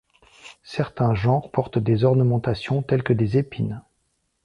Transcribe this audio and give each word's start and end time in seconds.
Certains 0.63 1.13
genres 1.13 1.51
portent 1.51 1.77
des 1.77 2.05
ornementations 2.05 2.81
telles 2.81 3.03
que 3.03 3.13
des 3.13 3.37
épines. 3.37 3.83